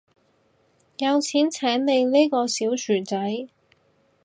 [0.97, 3.47] 有錢請你呢個小薯仔